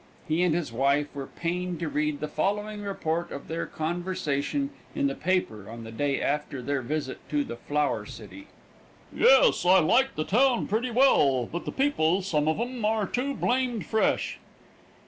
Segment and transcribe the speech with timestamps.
[0.27, 5.05] He and his wife were pained to read the following report of their conversation in
[5.05, 8.47] the paper on the day after their visit to the flour city:
[9.15, 13.35] "Yes, I like the town pretty well, but the people, some of 'em, are too
[13.35, 14.39] blamed fresh."